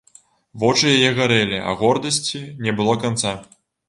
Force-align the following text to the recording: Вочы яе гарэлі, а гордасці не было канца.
Вочы 0.61 0.93
яе 0.97 1.11
гарэлі, 1.19 1.59
а 1.71 1.75
гордасці 1.81 2.41
не 2.69 2.73
было 2.81 2.97
канца. 3.05 3.35